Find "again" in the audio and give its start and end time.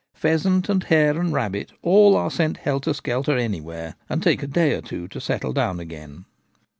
5.79-6.25